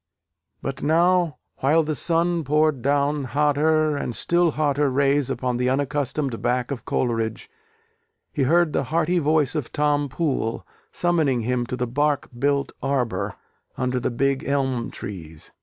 [0.63, 6.41] But now, while the sun poured down hotter and still hotter rays upon the unaccustomed
[6.41, 7.51] back of Coleridge,
[8.33, 13.35] he heard the hearty voice of Tom Poole, summoning him to the bark built arbour
[13.77, 15.53] under the big elm trees.